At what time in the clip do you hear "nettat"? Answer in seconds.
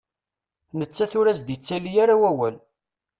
0.77-1.13